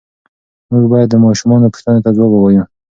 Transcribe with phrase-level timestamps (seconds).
[0.71, 2.63] موږ باید د ماشومانو پوښتنو ته ځواب ووایو.